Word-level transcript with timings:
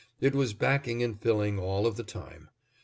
It 0.19 0.33
was 0.33 0.55
backing 0.55 1.03
and 1.03 1.21
filling 1.21 1.59
all 1.59 1.85
of 1.85 1.95
the 1.95 2.01
time. 2.03 2.49